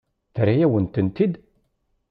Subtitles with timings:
[0.33, 1.33] Terra-yawen-tent-id?